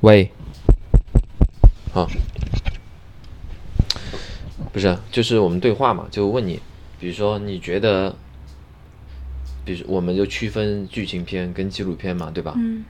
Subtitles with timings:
[0.00, 0.30] 喂，
[1.92, 2.08] 好，
[4.72, 6.60] 不是，就是我们对话嘛，就问你，
[7.00, 8.14] 比如说你觉得，
[9.64, 12.54] 比如我们就区分剧情片跟纪录片嘛，对吧？
[12.56, 12.84] 嗯。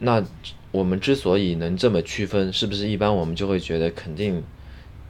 [0.00, 0.22] 那
[0.70, 4.42] 我们之所以能这么区分，是不是一般我们就会觉得肯定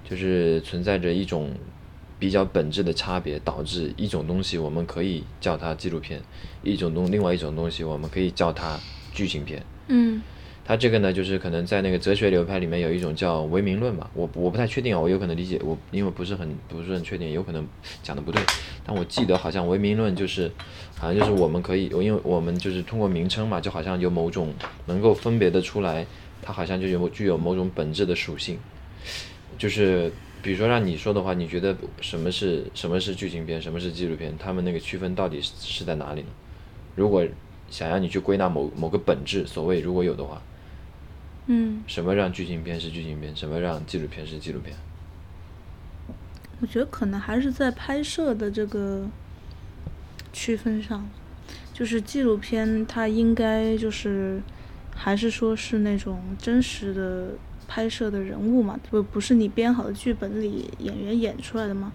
[0.09, 1.51] 就是存在着一种
[2.21, 6.23] 比较本质的差别，导致一种东西我们可以叫它纪录片，
[6.63, 8.79] 一种东另外一种东西我们可以叫它
[9.13, 9.61] 剧情片。
[9.89, 10.23] 嗯。
[10.71, 17.67] 它这个呢，就是可能在那个哲学流派里面有一种叫唯名论嘛，我我不太确定啊，我有可能理解我，因为不是很不是很确定，有可能
[18.05, 18.41] 讲的不对，
[18.87, 20.49] 但我记得好像唯名论就是，
[20.97, 24.55] 好像就是我们可以，因为我们就是通过名称嘛，就好像有某种
[24.87, 26.07] 能够分别的出来，
[26.41, 28.57] 它好像就有具有某种本质的属性，
[29.59, 36.29] 就是比如说让你说的话，你觉得什么是什么是剧情片，什么是纪录片，他们那个区分到底是在哪里呢？
[36.95, 37.27] 如果
[37.69, 40.41] 想要你去归纳某某个本质，所谓如果有的话。
[41.47, 43.35] 嗯，什么让剧情片是剧情片？
[43.35, 44.77] 什么让纪录片是纪录片？
[46.61, 49.07] 我觉得可能还是在拍摄的这个
[50.33, 51.09] 区分上，
[51.73, 54.41] 就是纪录片它应该就是
[54.95, 57.29] 还是说是那种真实的
[57.67, 61.91] 拍摄的人物嘛，不不是你编好的剧本里演员演出来的嘛。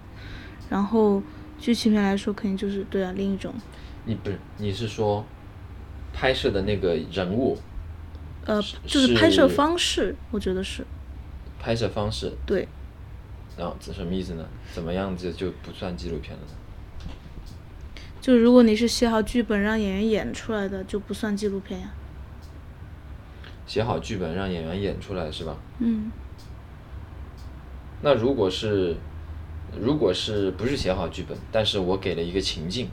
[0.68, 1.22] 然后
[1.60, 3.54] 剧情片来说，肯定就是对啊，另一种。
[4.04, 5.24] 你不是你是说
[6.12, 7.58] 拍摄的那个人物？
[8.46, 10.86] 呃，就是拍摄方式，我觉得是。
[11.60, 12.32] 拍摄方式。
[12.46, 12.68] 对。
[13.58, 14.46] 然后这什么意思呢？
[14.72, 16.54] 怎么样子就不算纪录片了呢？
[18.22, 21.92] 就如果你是写好剧本让演员演出来的，就不算纪录片呀。
[23.66, 25.58] 写好剧本让演员演出来是吧？
[25.80, 26.12] 嗯。
[28.02, 28.96] 那如果是，
[29.80, 32.90] 如果是不是写好剧本，但是我给了一个情境，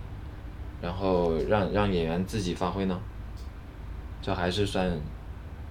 [0.81, 2.99] 然后让让演员自己发挥呢？
[4.23, 4.99] 这还是算。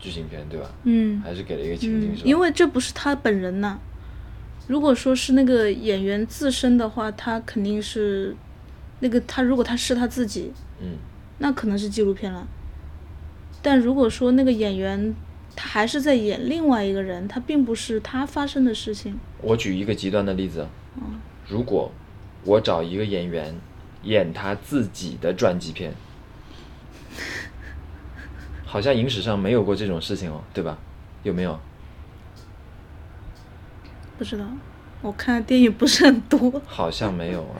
[0.02, 0.69] 剧情片对吧？
[0.83, 3.80] 嗯，还是给了一个情景，嗯，因为这不是他本人呐。
[4.67, 8.35] 如果说是那个演员自身的话，他肯定是
[9.00, 10.51] 那个他如果他是他自己，
[10.81, 10.97] 嗯，
[11.38, 12.47] 那可能是纪录片了。
[13.61, 15.13] 但如果说那个演员
[15.56, 19.19] 他还是在演另外一个人，他并不是他发生的事情。
[19.41, 20.67] 我举一个极端的例子，
[20.97, 21.91] 嗯，如果
[22.44, 23.53] 我找一个演员
[24.03, 25.94] 演他自己的传记片。
[28.72, 30.78] 好像影史上没有过这种事情哦，对吧？
[31.24, 31.59] 有没有？
[34.18, 34.46] 不知道，
[35.02, 36.62] 我看的电影不是很多。
[36.66, 37.59] 好像没有啊，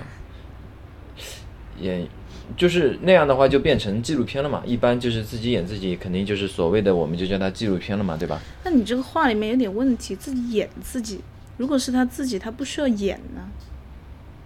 [1.82, 2.08] 演
[2.56, 4.64] 就是那样的话就变成纪录片了嘛。
[4.66, 8.40] 一般就是自己演自己，肯定就是所谓的我们就叫它纪录片了嘛，对吧？
[8.64, 11.20] 那你这个话里面有点问题，自己演自己，
[11.58, 13.42] 如果是他自己，他不需要演呢？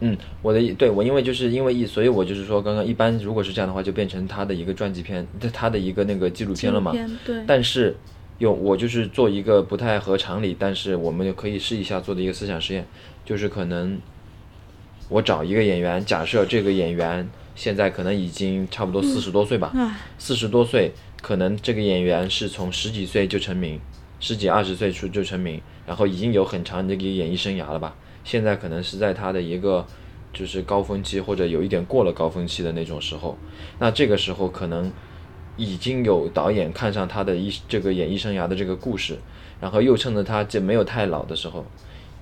[0.02, 6.92] 嗯，我的对我因为就是因为一所以我就是说，刚刚一般如果是这样的话，就变成他的一个传记片，他的一个那个纪录片了嘛。
[7.26, 7.44] 对。
[7.48, 7.96] 但是，
[8.38, 12.86] 有我就是做一个不太合常理，但是我们也可以试一下做的一个思想实验，
[13.24, 13.98] 就是可能
[15.08, 20.92] 我找一个演员，假设这个演员现在可能已经差不多四十多岁吧，四十多岁，
[21.22, 23.80] 可能这个演员是从十几岁就成名，
[24.20, 27.96] 十几二十岁出就成名，然后已经有很长的一个演艺生涯了吧。
[28.26, 29.86] 现在可能是在他的一个
[30.34, 33.38] 就是高峰期，或者有一点过了高峰期的那种时候，
[33.80, 34.92] 那这个时候可能
[35.56, 39.18] 已经有导演看上他的一这个演艺生涯的这个故事，
[39.62, 41.64] 然后又趁着他这没有太老的时候，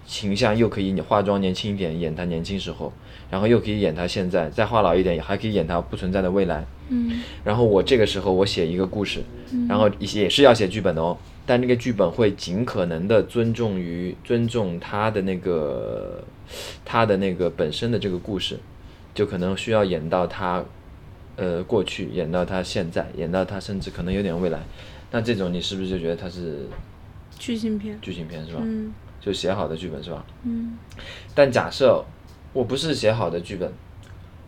[0.06, 2.92] 形象又可以化妆年轻一点演他年轻时候，
[3.32, 6.66] 然后又可以演他现在再化老一点，还可以演他不存在的未来。
[6.90, 7.22] 嗯。
[7.44, 9.24] 然后我这个时候我写一个故事，
[9.68, 11.18] 然后也是要写剧本的哦。
[11.46, 16.24] 但那个剧本会尽可能的尊重于尊重他的那个
[16.86, 18.58] 他的那个本身的这个故事，
[19.14, 20.64] 就可能需要演到他
[21.36, 24.60] 呃过去，演到他现在，演到他甚至可能有点未来。
[25.12, 26.68] 那这种你是不是就觉得他是
[27.38, 28.00] 剧情片？
[28.02, 28.62] 剧情片是吧？
[28.64, 28.94] 嗯。
[29.24, 30.26] 就写好的剧本是吧？
[30.44, 30.78] 嗯。
[31.34, 32.04] 但假设
[32.52, 33.72] 我不是写好的剧本，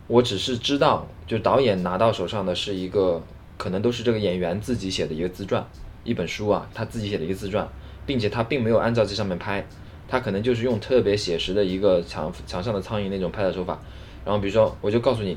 [0.06, 3.22] 我只是知道，就导演拿到手上的是一个
[3.56, 5.66] 可能都是这个演员自己写的一个自传。
[6.04, 7.66] 一本书啊，他自己写的一个自传，
[8.06, 9.66] 并且他并没有按照这上面拍，
[10.06, 13.80] 他可能就是用特别写实的一个墙墙上的苍蝇那种拍的手法。
[14.24, 15.36] 然后比如说，我就告诉你，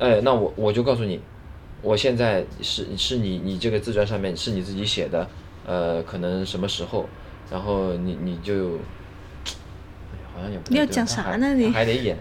[0.00, 1.20] 哎，那我我就告诉你，
[1.80, 5.28] 我现在是是你你这个自传上面是你自己写的，
[5.64, 7.08] 呃，可能什么时候，
[7.50, 10.70] 然后你你就，哎，好像也不太。
[10.70, 11.54] 你要讲啥呢？
[11.54, 12.16] 你还得演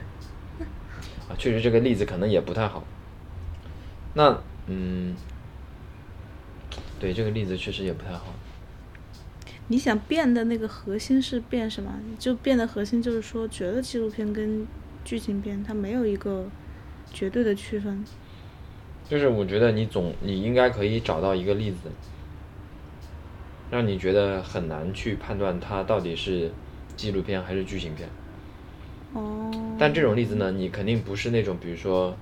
[1.29, 2.83] 啊，确实这个例子可能也不太好。
[4.13, 5.15] 那嗯。
[6.99, 8.27] 对，这个例子确实也不太好。
[9.67, 11.99] 你想变的那个核心是变什么？
[12.17, 14.65] 就变的核心就是说，觉得纪录片跟
[15.03, 16.45] 剧情片它没有一个
[17.11, 18.05] 绝对的区分。
[19.09, 21.91] 就是我觉得你总你应该可以找到一个例子，
[23.73, 26.51] 让你觉得很难去判断它到底是
[26.95, 28.07] 纪录片还是剧情片。
[29.13, 29.49] 哦。
[29.79, 32.15] 但这种例子呢，你肯定不是那种，比如说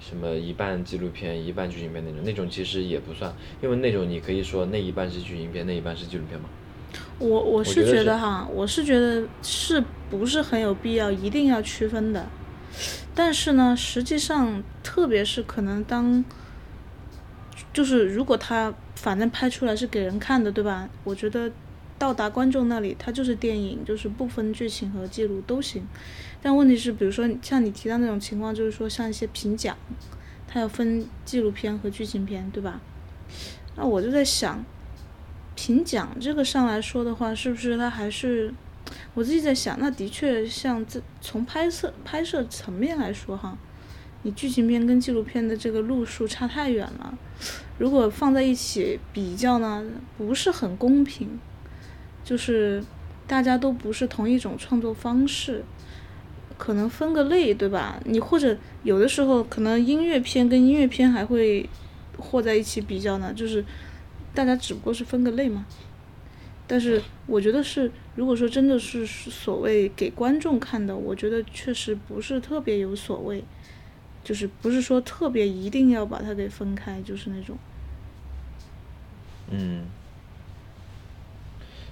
[0.00, 3.32] 什么一半纪录片一半剧情片那种，那种其实也不算，
[3.62, 6.48] 因为那种你可以说那一半是剧情片，那一半是纪录片嘛。
[7.20, 12.26] 我我是觉得哈，我是觉得是不是很有必要一定要区分的，
[13.14, 16.24] 但是呢，实际上特别是可能当，
[17.76, 20.88] 就是如果他反正拍出来是给人看的，对吧？
[21.04, 21.52] 我觉得
[21.98, 25.86] 到达观众那里，它就是电影，就是不分剧情和记录都行。
[26.40, 29.76] 但问题是，比如说像你提到那种情况，就是说像一些评奖，
[30.48, 32.80] 它要分纪录片和剧情片，对吧？
[33.76, 34.64] 那我就在想。
[35.58, 38.52] 评奖这个上来说的话，是不是他还是
[39.14, 39.74] 我自己在想？
[39.80, 43.56] 那的确像这从拍摄拍摄层面来说哈，
[44.26, 47.16] 你剧情片跟纪录片的这个路数差太远了。
[47.78, 49.84] 如果放在一起比较呢，
[50.18, 51.38] 不是很公平。
[52.24, 52.82] 就是
[53.28, 55.62] 大家都不是同一种创作方式，
[56.58, 58.00] 可能分个类对吧？
[58.04, 61.70] 你或者有的时候可能音乐片跟音乐片还会
[62.18, 63.64] 和在一起比较呢，就是。
[64.34, 65.64] 大家只不过是分个类嘛，
[66.66, 73.42] 但是我觉得是，如果说真的是所谓给观众看的，我觉得确实不是特别有所谓，
[74.26, 77.56] 就是不是说特别一定要把它给分开，就是那种。
[79.48, 79.84] 嗯，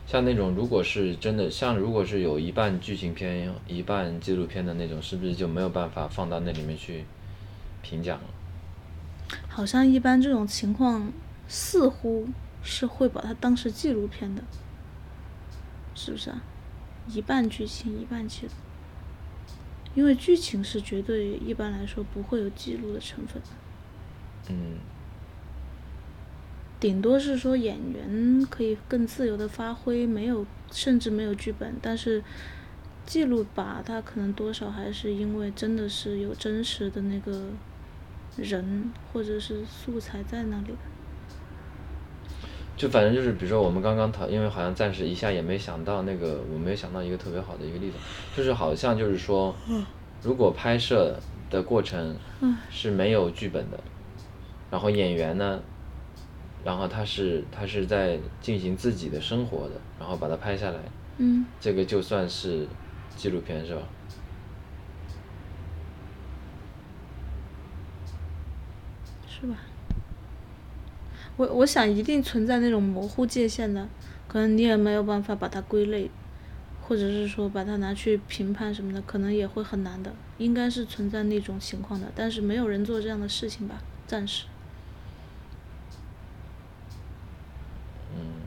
[0.09, 7.05] 像那种如果是真的，像如果是有一半剧情片、一半纪录片的那种，是不是就没有办法放到那里面去
[7.83, 9.39] 评奖了？
[9.49, 11.13] 好像一般这种情况。
[11.47, 12.27] 似乎
[12.63, 14.43] 是会把它当成纪录片的，
[15.95, 16.41] 是不是啊？
[17.07, 18.53] 一半剧情，一半记录，
[19.95, 23.43] 因为剧情是绝对一般来说不会有记录的成分。
[24.51, 24.79] 嗯。
[26.81, 32.23] 顶多是说演员可以更自由的发挥，没有甚至没有剧本，但是
[33.07, 37.49] 记录吧，它可能多少还是因为真的是有真实的那个
[38.37, 40.94] 人或者是素材在那里的。
[42.77, 47.97] 就反正就是，比如说我们刚刚讨，因为好像暂时一下也没想到那个，我没有想到一个特别好的一个例子，
[48.37, 49.55] 就是好像就是说，
[50.23, 51.17] 如果拍摄
[51.51, 52.17] 的过程
[52.71, 53.79] 是没有剧本的，
[54.71, 55.63] 然后演员呢，
[56.65, 60.81] 然后他是他是在进行自己的生活的，然后把它拍下来，
[61.19, 62.67] 嗯，这个就算是
[63.17, 63.83] 纪录片是吧？
[69.29, 69.57] 是吧？
[71.37, 73.89] 我我想一定存在那种模糊界限的，
[74.29, 76.11] 可能你也没有办法把它归类，
[76.81, 80.15] 或者是说把它拿去评判什么的，可能也会很难的。
[80.39, 84.47] 应该是存在那种情况的，但是没有人做这样的事情吧，暂时。
[88.15, 88.43] 嗯。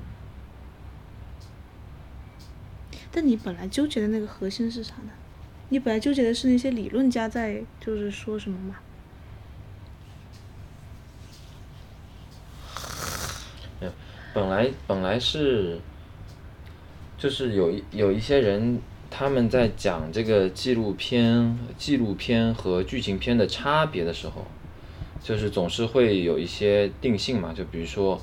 [3.12, 5.10] 但你本来纠结的那个核心是啥呢？
[5.70, 8.76] 你本来纠结的是那些理论家在就是说什么嘛？
[14.38, 15.80] 本来本来是，
[17.18, 18.80] 就是有有一些人
[19.10, 24.46] 他们在讲这个纪录片、纪录片和剧情片的差别的时候，
[25.24, 28.22] 就是总是会有一些定性嘛，就比如说，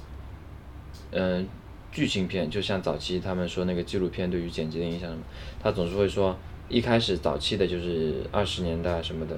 [1.11, 1.45] 嗯、呃，
[1.91, 5.23] 剧情片就像早期他们说那个纪录片对于剪辑的影响什么，
[5.61, 9.37] 他总是会说一开始早期的就是二十年代什么的，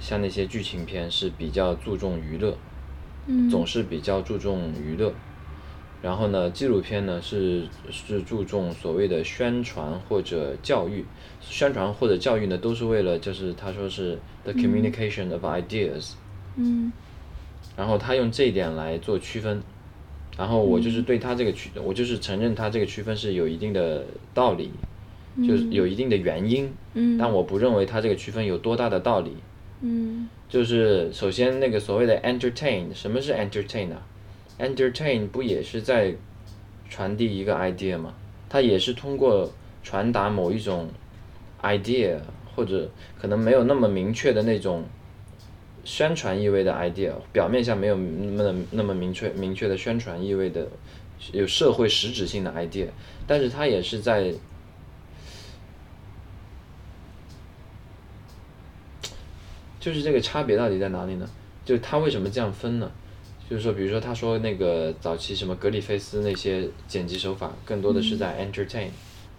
[0.00, 2.56] 像那些剧情片是比较注重娱乐，
[3.50, 5.12] 总是比较注重娱乐。
[6.06, 11.04] 然后呢，纪录片呢是是注重所谓的宣传或者教育，
[11.40, 16.12] 宣传或者教育呢都是为了就是他说是 the communication of ideas，
[16.54, 16.92] 嗯，
[17.76, 19.60] 然后他用这一点来做区分，
[20.38, 24.70] 然后我就是对他这个区，我就是承认他这个区分是有一定的道理，
[25.38, 29.32] 就是有一定的原因，嗯，但我不认为他这个区分有多大的道理，
[29.80, 33.96] 嗯，就是首先那个所谓的 entertain，什么是 entertain 呢
[34.58, 36.14] ？Entertain 不也是在
[36.88, 38.14] 传递一个 idea 吗？
[38.48, 40.88] 它也是通过传达某一种
[41.62, 42.18] idea，
[42.54, 44.84] 或者可能没有那么明确的那种
[45.84, 50.68] 宣传意味的 idea，表面上没有那么那么明确明确的宣传意味的
[51.32, 52.86] 有社会实质性的 idea，
[53.26, 54.32] 但是它也是在，
[59.78, 61.28] 就是这个差别到底在哪里呢？
[61.64, 62.90] 就它为什么这样分呢？
[63.48, 68.88] 就是说，比如说，他说那个早期什么格里菲斯那些剪辑手法，更多的是在 entertain。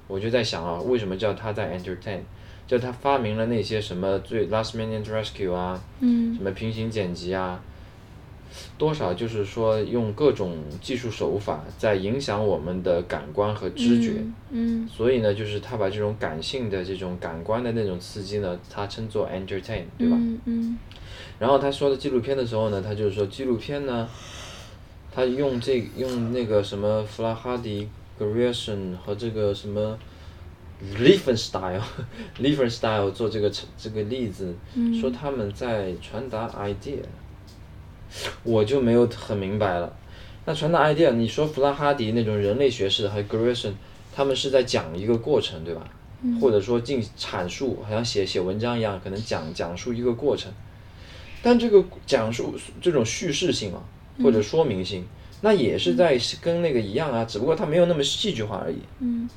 [0.07, 2.19] 我就在想啊，为什么叫他在 entertain？
[2.65, 7.61] 就他发明了那些什么最 last minute rescue 啊，什么平行剪辑啊，
[8.77, 14.11] 多少就是说用各种技术手法在影响我们的感官和知觉，
[14.51, 14.89] 嗯，嗯。
[14.89, 20.17] 所以呢，就是他把这种感性的这种感官的那种刺激呢，他称作 entertain，对吧？
[20.17, 20.77] 嗯，嗯。
[21.39, 24.07] 然后他说的纪录片的时候呢，他就是说纪录片呢，
[25.11, 27.87] 他用这用那个什么弗拉哈迪、
[28.19, 29.97] Grierson 和这个什么
[30.95, 31.79] Riefenstahl、
[32.39, 37.01] Riefenstahl 做这个这个例子，嗯、说他们在传达 idea，
[38.43, 39.95] 我就没有很明白了。
[40.45, 43.73] 那传达 idea，你说弗拉哈迪那种人类学式和 Grierson，
[44.15, 45.89] 他们是在讲一个过程，对吧？
[46.23, 50.51] 嗯、或者说进阐述，好像写写文章一样，可能讲讲述一个过程。
[51.43, 53.83] 但这个讲述这种叙事性啊，
[54.23, 55.07] 或者说明性，嗯、
[55.41, 58.77] 那也是在跟那个一样啊，只不过它没有那么戏剧化而已。
[58.99, 59.29] 嗯，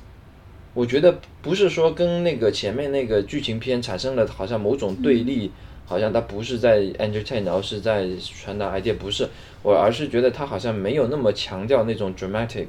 [0.73, 5.51] 我觉得不是说跟那个前面那个剧情片产生了好像某种对立，嗯、
[5.91, 9.27] 好像他不是在 entertain，而是在传达 idea，不是
[9.61, 12.67] 我，而是觉得他好像没有那么强调那种 dramatic，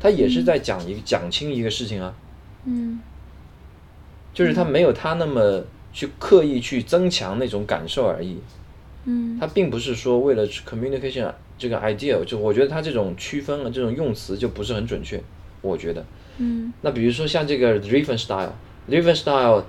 [0.00, 2.12] 他也是在讲一个、嗯、讲清一个事情啊。
[2.64, 2.98] 嗯，
[4.34, 8.38] 就是他没有他那么去刻意去增强那种感受而已。
[9.04, 15.22] 嗯，他并不是说为了 communication 这个 idea，就我觉得他这种区分啊，这种用词就不是很准确，
[15.62, 16.04] 我觉得。
[16.38, 16.72] 嗯。
[16.82, 19.62] 那比如说像这个 driven style，driven style，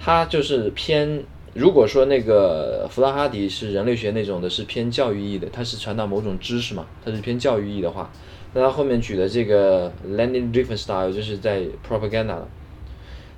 [0.00, 1.22] 它就是偏，
[1.58, 8.12] 如果说那个弗拉哈迪是人类学那种的，是偏教育意义的，它是传达某种知识嘛，它是偏教育意义的话，
[8.54, 12.48] 那他后面举的这个 Leni Riefenstahl 就是在 propaganda 了。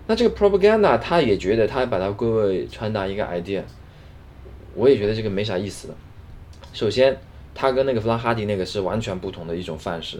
[0.06, 3.62] 那这个 propaganda，他也觉得他把它归为传达一个 idea。
[4.74, 5.94] 我也觉得这个没啥意思的。
[6.74, 7.16] 首先，
[7.54, 10.18] 它跟那个弗拉哈迪那个是完全不同的一种范式，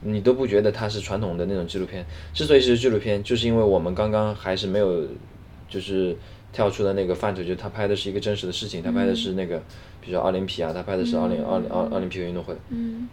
[0.00, 2.06] 你都不觉得它是传统的那种纪录片。
[2.32, 5.06] 之所以是纪录片，就是因为我们刚刚还是没有，
[5.68, 6.16] 就是
[6.52, 9.58] 跳出的那个范畴，就是他拍的是一个真实的事情，他拍的是那个，
[10.00, 12.54] 比如说奥林匹亚，他拍的是奥林奥奥奥林匹克运动会。
[12.70, 13.08] 嗯。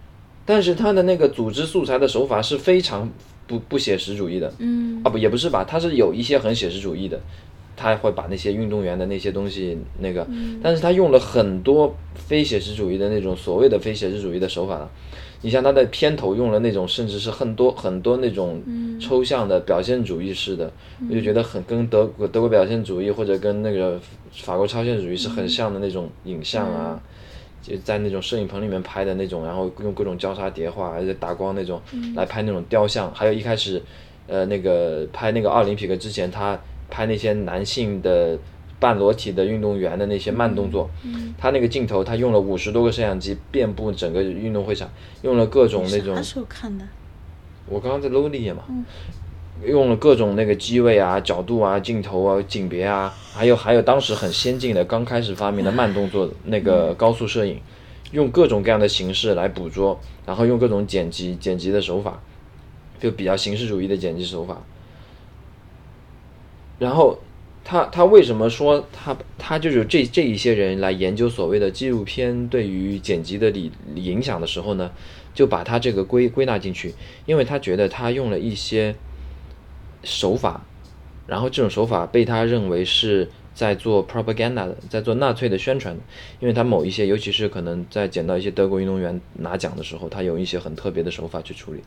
[0.46, 3.10] 但是他的那个组织素材的手法是非常
[3.48, 4.54] 不不写实主义的。
[4.60, 5.02] 嗯。
[5.04, 7.20] 啊不，也不是吧，他是有一些很写实主义的。
[7.76, 14.88] 他会把那些运动员的那些东西那个，嗯、但是他用了很多非写实主义的那种所谓的非写实主义的手法。
[15.44, 18.60] 你像他的片头用了那种，甚至是很多很多那种
[19.00, 24.00] 抽象的表现主义式的，嗯、我就觉得很跟德国德国表现主义或者跟那个
[24.32, 27.04] 法国超现实主义是很像的那种影像啊，嗯、
[27.62, 33.14] 就在那种摄影棚里面拍的那种，然后用各种交叉叠画，而且打光那种、嗯、来拍那种雕像。
[33.14, 33.80] 还有一开始，
[34.28, 36.60] 呃，那个拍那个奥林匹克之前他。
[36.90, 38.38] 拍那些男性的
[38.80, 44.90] 半裸体的运动员的那些慢动作，嗯、他那个镜头，他用了五十多个摄像机遍布整个运动会场，
[45.22, 46.16] 用了各种那种。
[46.16, 46.86] 啥时候看的？
[47.66, 48.84] 我刚刚在搂里嘛，嗯、
[49.66, 57.62] 用了各种那个机位啊、角度啊、镜头啊、景别啊，还有还有当时很先进的刚开始发明的慢动作那个高速摄影，嗯、
[58.12, 62.22] 用各种各样的形式来捕捉，然后用各种剪辑剪辑的手法，
[63.00, 64.62] 就比较形式主义的剪辑手法。
[66.80, 67.18] 然后
[67.64, 74.92] 他他为什么说他他就是这这一些人来研究所谓的纪录片对于剪辑的理影响的时候呢，
[75.34, 76.94] 就把他这个归归纳进去，
[77.26, 78.94] 因为他觉得他用了一些
[80.04, 80.66] 手法，
[81.26, 85.96] 然后这种手法被他认为是在做 propaganda 的，在做纳粹的宣传，
[86.40, 91.82] 因为他某一些，尤其是可能在捡到一些德国运动员拿奖的时候，他有一些很特别的手法去处理。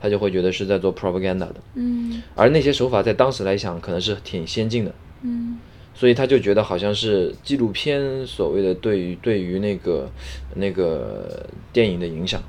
[0.00, 5.58] 他就会觉得是在做 propaganda 的，嗯，而那些手法在当时来讲可能是挺先进的，嗯，
[5.94, 10.10] 所以他就觉得好像是纪录片所谓的对于对于那个
[10.54, 12.42] 那个电影的影响，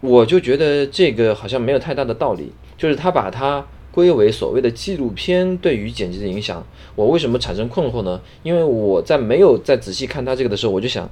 [0.00, 8.20] 我就觉得这个好像没有太大的道理，就是他把它归为所谓的纪录片对于剪辑的影响，我为什么产生困惑呢？
[8.42, 11.08] 因为我在没有再仔细看他这个的时候，我就想。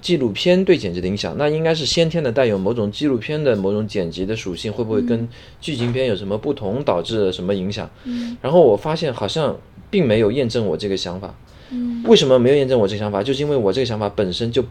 [0.00, 5.28] 纪录片对剪辑的影响，那应该是先天的，带有某种纪录片的某种剪辑的属性，会不会跟
[5.60, 7.88] 剧情片有什么不同，导致什么影响？
[8.04, 9.56] 嗯，然后我发现好像
[9.90, 11.34] 并没有验证我这个想法。
[11.70, 13.22] 嗯，为什么没有验证我这个想法？
[13.22, 14.64] 就是因为我这个想法本身就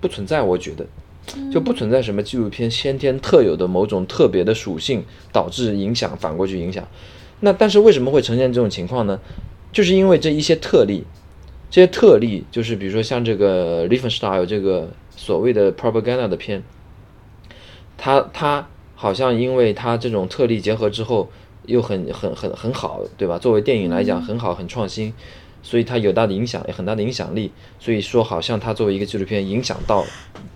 [0.00, 0.86] 不存在，我觉得
[1.52, 6.86] 就不存在什么纪录片先天特有的某种特别的属性导致影响，反过去影响。
[7.40, 9.18] 那但是为什么会呈现这种情况呢？
[9.72, 11.04] 就是因为这一些特例。
[11.70, 16.62] 这些特例就是，比如说像这个 Riefenstahl 这个所谓的 propaganda 的片，
[17.96, 21.30] 它它好像因为它这种特例结合之后
[21.66, 23.38] 又很很很很好，对吧？
[23.38, 25.12] 作为电影来讲很好很创新，
[25.62, 27.52] 所以它有大的影响，有很大的影响力。
[27.78, 30.04] 所以说，好像它作为一个纪录片，影响到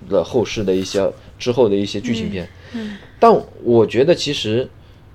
[0.09, 2.49] 了后世的一些之后的一些剧情片。
[2.73, 3.31] 嗯，但
[3.63, 4.69] 我觉得其实。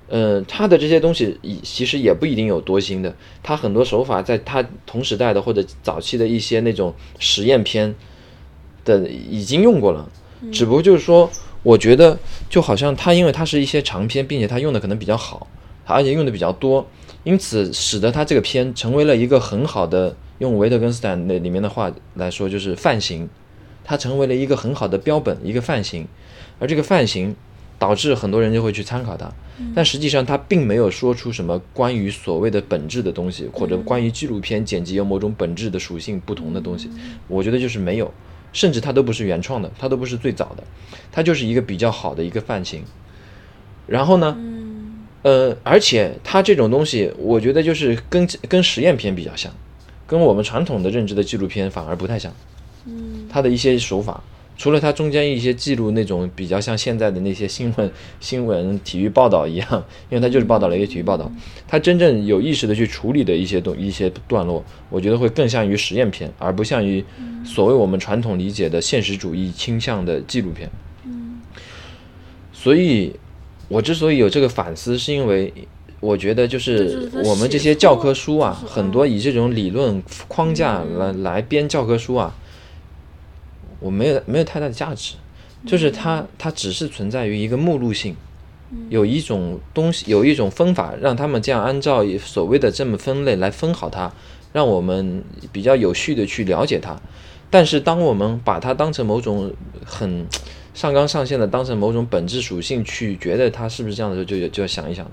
[0.09, 3.13] 嗯，他的这些东西其实也不一定有多新的。
[3.43, 7.93] 他很多手法在他同时代的或者早期的一些那种实验片，
[8.85, 10.09] 的已经用过了，
[10.49, 11.29] 只不过就是说，
[11.61, 12.17] 我觉得
[12.49, 15.45] 就好像他因为他是一些长篇，并且他用的可能比较好，
[15.85, 16.87] 它而且用的比较多，
[17.25, 23.27] 因此使得他这个片成为了一个很好的，用维特根斯坦那里面的话来说就是范型，
[23.83, 26.07] 它成为了一个很好的标本，一个范型，
[26.59, 27.35] 而这个范型。
[27.79, 29.31] 导致很多人就会去参考它，
[29.75, 36.89] 但实际上它并没有说出什么关于所谓的本质的东西，或者关于纪录片剪辑有某种本质的属性不同的东西。
[37.27, 38.11] 我觉得就是没有，
[38.51, 40.63] 甚至它都不是原创的，它都不是最早的，
[41.11, 42.81] 它就是一个比较好的一个范型。
[43.85, 44.35] 然后呢，
[45.21, 49.53] 呃，而且它这种东西，我觉得就是跟跟实验片比较像，
[50.07, 52.33] 跟我们传统的认知的纪录片反而不太像。
[53.29, 54.23] 它的一些手法。
[54.57, 59.67] 除了它中间一些记录那种比较像现在的那些新闻、 新闻、体育报道一样，
[60.09, 61.31] 因为它就是报道了一个体育报道，
[61.67, 67.05] 它真正有意识的去处理的一些东一些段落，我觉得会更像于实验片，而不像于
[67.45, 70.67] 所谓我们传统理解的现实主义倾向的纪录片。
[72.51, 73.13] 所以，
[73.67, 75.53] 我之所以有这个反思，是因为
[75.99, 82.35] 我觉得就是我们这些教科书啊，很多以这种理论框架来来编教科书啊。
[83.79, 85.15] 我没有没有太大的价值，
[85.65, 88.15] 就是它它只是存在于一个目录性，
[88.89, 94.11] 有一种东西有一种分法，让他们这样按照所谓的这么分类来分好它，
[94.53, 96.99] 让我们比较有序的去了解它。
[97.49, 99.53] 但是当我们把它当成某种
[99.85, 100.25] 很
[100.73, 105.09] 上纲上线的当成某种本质属性去觉得它是不是这样的时候，就就要想一想，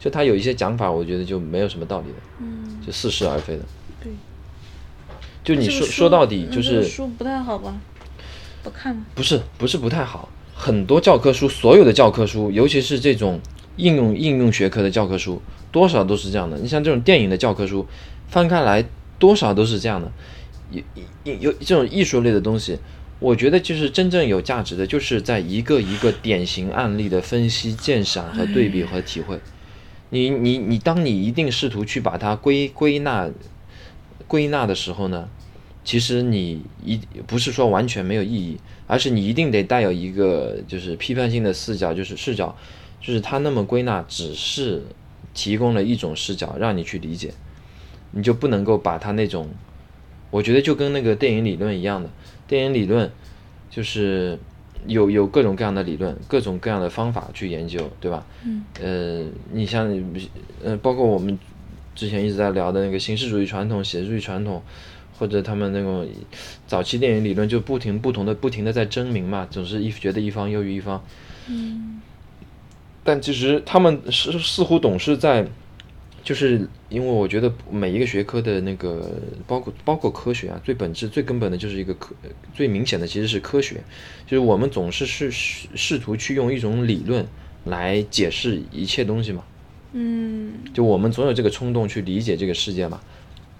[0.00, 2.46] 就它有一些讲法，我觉得就没有什么道理的，
[2.84, 3.62] 就似是而非的。
[4.02, 4.12] 对，
[5.44, 7.76] 就你说说到底就是书不太好吧？
[8.66, 13.40] 不看不是不是不太好，很多教科书，所有的教科书，尤其是这种
[13.76, 16.58] 应用应用学科的教科书，多少都是这样的。
[16.58, 17.86] 你像这种电影的教科书，
[18.26, 18.84] 翻开来
[19.20, 20.10] 多少都是这样的。
[20.72, 20.82] 有
[21.22, 22.76] 有有这种艺术类的东西，
[23.20, 29.38] 我觉得就是真正有价值的，就是在一个一个典型案例的分析、鉴赏和对比和体会。
[30.10, 33.30] 你你你，当你一定试图去把它归归纳
[34.26, 35.28] 归纳的时候呢？
[35.86, 42.56] 其实你一不是说完全没有意义，而是你一定得带有一个就是批判性的视角，就是视角，
[43.00, 44.82] 就是他那么归纳只是
[45.32, 47.32] 提供了一种视角让你去理解，
[48.10, 49.48] 你就不能够把他那种，
[50.32, 52.10] 我觉得就跟那个电影理论一样的，
[52.48, 53.08] 电影理论
[53.70, 54.36] 就是
[54.88, 58.26] 有有各种各样的理论，各种各样的方法去研究，对吧？
[58.44, 58.64] 嗯。
[58.82, 59.88] 呃，你像
[60.64, 61.38] 呃，包括我们
[61.94, 64.60] 之前一直在聊的那个形式主义传统、写实主义传统。
[65.18, 66.06] 或者他们那种
[66.66, 71.02] 早期电影理论就不停不同的不停的在争鸣嘛，总是一觉得一方优于一方。
[71.48, 72.00] 嗯。
[73.02, 75.46] 但其实他们是似乎总是在，
[76.24, 79.12] 就是因为我觉得每一个学科的那个
[79.46, 82.14] 包括包括科学啊，最本质最根本的就是一个科
[82.52, 83.76] 最明显的其实是科学，
[84.26, 87.24] 就是我们总是试试图去用一种理论
[87.64, 89.44] 来解释一切东西嘛。
[89.92, 90.52] 嗯。
[90.74, 93.00] 就我们总有这个冲动去理解这个世界嘛。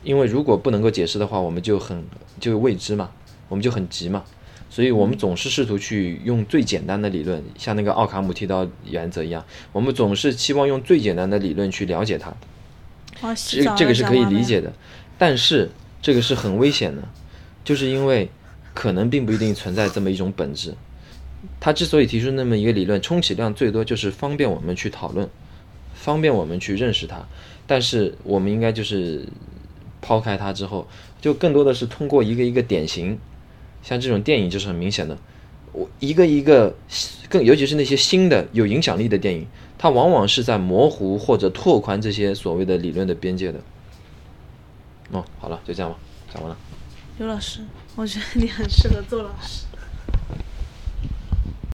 [0.07, 2.05] 因为如果不能够解释的话，我们就很
[2.38, 3.11] 就未知嘛，
[3.49, 4.23] 我们就很急嘛，
[4.71, 12.31] 所以我们总是试图去用最简单的理论，像那个奥卡姆剃刀原则一样，我们总是期望用最简单的理论去了解它。
[13.21, 14.73] 哦，这这个是可以理解的，
[15.19, 15.69] 但是
[16.01, 17.03] 这个是很危险的，
[17.64, 18.31] 就是因为
[18.75, 20.73] 可能并不一定存在这么一种本质。
[21.59, 25.29] 他之所以提出那么一个理论，充其量最多就是方便我们去讨论，
[25.95, 27.27] 方便我们去认识它，
[27.66, 29.27] 但是我们应该就是。
[30.00, 30.87] 抛开它之后，
[31.20, 33.18] 就更多的是通过一个一个典型，
[33.82, 35.18] 像这种电影就是很明显的，
[35.72, 36.74] 我一个一个
[37.28, 43.61] 更尤其是那些新的有影响力的电影，它往往是在模糊或者拓宽这些所谓的理论的边界的。
[45.12, 45.98] 哦，好了，就这样吧，
[46.32, 46.56] 讲完了。
[47.18, 47.61] 刘老师，
[47.94, 49.65] 我觉得你很适合做老师。